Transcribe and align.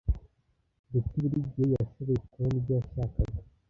Betty 0.91 1.19
buri 1.29 1.41
gihe 1.51 1.67
yashoboye 1.75 2.19
kubona 2.29 2.53
ibyo 2.59 2.73
yashakaga. 2.79 3.39